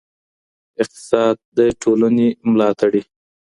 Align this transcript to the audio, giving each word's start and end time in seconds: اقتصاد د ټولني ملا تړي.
اقتصاد 0.81 1.35
د 1.57 1.59
ټولني 1.81 2.27
ملا 2.51 2.69
تړي. 2.79 3.01